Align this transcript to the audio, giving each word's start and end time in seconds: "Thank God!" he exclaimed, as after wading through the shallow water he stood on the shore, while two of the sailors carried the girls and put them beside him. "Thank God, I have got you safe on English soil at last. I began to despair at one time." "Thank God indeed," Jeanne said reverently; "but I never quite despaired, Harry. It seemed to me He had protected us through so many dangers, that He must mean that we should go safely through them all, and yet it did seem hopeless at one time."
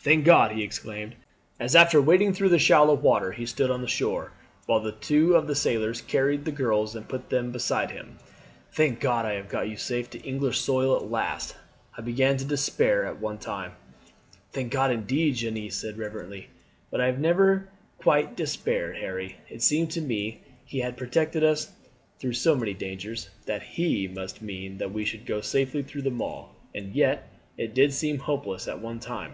"Thank 0.00 0.24
God!" 0.24 0.52
he 0.52 0.62
exclaimed, 0.62 1.16
as 1.60 1.76
after 1.76 2.00
wading 2.00 2.32
through 2.32 2.48
the 2.48 2.58
shallow 2.58 2.94
water 2.94 3.30
he 3.32 3.44
stood 3.44 3.70
on 3.70 3.82
the 3.82 3.86
shore, 3.86 4.32
while 4.64 4.90
two 4.90 5.34
of 5.34 5.46
the 5.46 5.54
sailors 5.54 6.00
carried 6.00 6.46
the 6.46 6.50
girls 6.50 6.96
and 6.96 7.06
put 7.06 7.28
them 7.28 7.52
beside 7.52 7.90
him. 7.90 8.16
"Thank 8.72 9.00
God, 9.00 9.26
I 9.26 9.34
have 9.34 9.50
got 9.50 9.68
you 9.68 9.76
safe 9.76 10.08
on 10.14 10.22
English 10.22 10.60
soil 10.60 10.96
at 10.96 11.10
last. 11.10 11.56
I 11.98 12.00
began 12.00 12.38
to 12.38 12.46
despair 12.46 13.04
at 13.04 13.20
one 13.20 13.36
time." 13.36 13.72
"Thank 14.50 14.72
God 14.72 14.90
indeed," 14.90 15.34
Jeanne 15.34 15.70
said 15.70 15.98
reverently; 15.98 16.48
"but 16.90 17.02
I 17.02 17.10
never 17.10 17.68
quite 18.00 18.34
despaired, 18.34 18.96
Harry. 18.96 19.36
It 19.50 19.60
seemed 19.60 19.90
to 19.90 20.00
me 20.00 20.40
He 20.64 20.78
had 20.78 20.96
protected 20.96 21.44
us 21.44 21.70
through 22.18 22.32
so 22.32 22.54
many 22.56 22.72
dangers, 22.72 23.28
that 23.44 23.60
He 23.62 24.08
must 24.08 24.40
mean 24.40 24.78
that 24.78 24.90
we 24.90 25.04
should 25.04 25.26
go 25.26 25.42
safely 25.42 25.82
through 25.82 26.00
them 26.02 26.22
all, 26.22 26.54
and 26.74 26.94
yet 26.94 27.30
it 27.58 27.74
did 27.74 27.92
seem 27.92 28.16
hopeless 28.20 28.66
at 28.66 28.80
one 28.80 29.00
time." 29.00 29.32